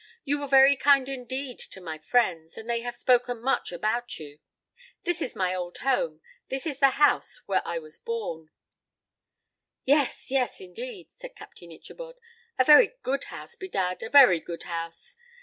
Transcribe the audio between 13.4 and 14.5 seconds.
bedad, a very